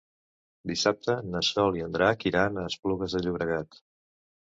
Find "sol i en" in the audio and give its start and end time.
1.49-1.93